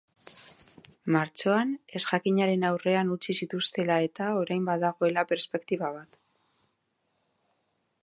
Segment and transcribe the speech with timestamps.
[1.15, 6.23] Martxoan ezjakinaren aurrean utzi zituztela eta orain badagoela perspektiba bat.